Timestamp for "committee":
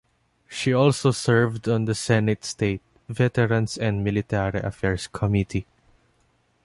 5.05-5.67